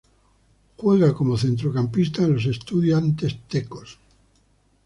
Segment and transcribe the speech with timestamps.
[0.77, 3.99] Juega como Centrocampista en los Estudiantes Tecos.